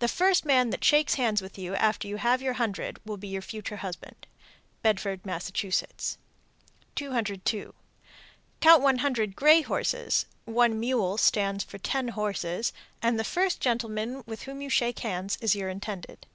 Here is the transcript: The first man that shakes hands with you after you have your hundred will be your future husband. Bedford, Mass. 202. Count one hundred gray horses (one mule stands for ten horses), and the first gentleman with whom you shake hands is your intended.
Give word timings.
The 0.00 0.08
first 0.08 0.44
man 0.44 0.70
that 0.70 0.82
shakes 0.82 1.14
hands 1.14 1.40
with 1.40 1.56
you 1.56 1.76
after 1.76 2.08
you 2.08 2.16
have 2.16 2.42
your 2.42 2.54
hundred 2.54 2.98
will 3.04 3.16
be 3.16 3.28
your 3.28 3.40
future 3.40 3.76
husband. 3.76 4.26
Bedford, 4.82 5.24
Mass. 5.24 5.52
202. 5.52 7.74
Count 8.60 8.82
one 8.82 8.98
hundred 8.98 9.36
gray 9.36 9.62
horses 9.62 10.26
(one 10.46 10.80
mule 10.80 11.16
stands 11.16 11.62
for 11.62 11.78
ten 11.78 12.08
horses), 12.08 12.72
and 13.00 13.20
the 13.20 13.22
first 13.22 13.60
gentleman 13.60 14.24
with 14.26 14.42
whom 14.42 14.60
you 14.60 14.68
shake 14.68 14.98
hands 14.98 15.38
is 15.40 15.54
your 15.54 15.68
intended. 15.68 16.26